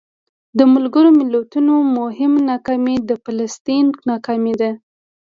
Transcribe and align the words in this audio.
د 0.57 0.59
ملګرو 0.73 1.09
ملتونو 1.19 1.73
مهمه 1.97 2.39
ناکامي 2.49 2.95
د 3.09 3.11
فلسطین 3.23 3.85
ناکامي 4.09 4.53
ده. 4.61 4.71